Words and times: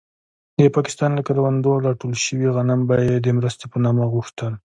د 0.59 0.61
پاکستان 0.75 1.11
له 1.17 1.21
کروندو 1.27 1.71
راټول 1.85 2.13
شوي 2.25 2.47
غنم 2.55 2.81
به 2.87 2.95
يې 3.07 3.15
د 3.21 3.27
مرستې 3.37 3.65
په 3.71 3.77
نامه 3.85 4.03
غوښتل. 4.13 4.51